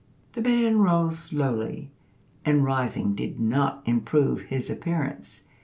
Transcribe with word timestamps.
The 0.33 0.41
man 0.41 0.79
rose 0.79 1.19
slowly, 1.19 1.91
and 2.43 2.63
rising 2.63 3.13
did 3.13 3.39
not 3.39 3.83
improve 3.85 4.41
his 4.41 4.67
appearance. 4.71 5.43